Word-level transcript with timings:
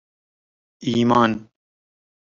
ایمان 0.85 1.31